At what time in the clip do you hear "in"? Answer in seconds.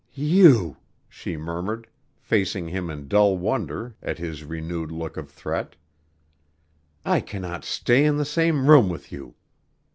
2.89-3.07, 8.05-8.17